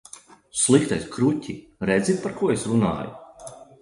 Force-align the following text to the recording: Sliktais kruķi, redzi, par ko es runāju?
Sliktais 0.61 1.05
kruķi, 1.15 1.55
redzi, 1.91 2.17
par 2.25 2.35
ko 2.41 2.51
es 2.55 2.65
runāju? 2.73 3.15